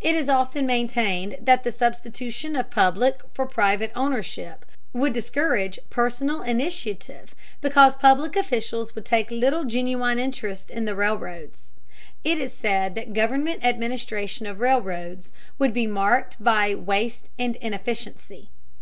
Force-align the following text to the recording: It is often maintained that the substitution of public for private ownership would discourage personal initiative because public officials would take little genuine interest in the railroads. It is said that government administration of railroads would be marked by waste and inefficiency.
It 0.00 0.14
is 0.14 0.30
often 0.30 0.64
maintained 0.66 1.36
that 1.42 1.64
the 1.64 1.70
substitution 1.70 2.56
of 2.56 2.70
public 2.70 3.20
for 3.34 3.44
private 3.44 3.92
ownership 3.94 4.64
would 4.94 5.12
discourage 5.12 5.78
personal 5.90 6.40
initiative 6.40 7.34
because 7.60 7.94
public 7.94 8.36
officials 8.36 8.94
would 8.94 9.04
take 9.04 9.30
little 9.30 9.64
genuine 9.64 10.18
interest 10.18 10.70
in 10.70 10.86
the 10.86 10.94
railroads. 10.94 11.72
It 12.24 12.38
is 12.40 12.54
said 12.54 12.94
that 12.94 13.12
government 13.12 13.62
administration 13.62 14.46
of 14.46 14.60
railroads 14.60 15.30
would 15.58 15.74
be 15.74 15.86
marked 15.86 16.42
by 16.42 16.74
waste 16.74 17.28
and 17.38 17.56
inefficiency. 17.56 18.48